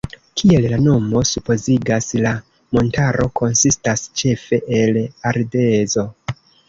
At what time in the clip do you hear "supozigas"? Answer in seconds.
1.31-2.07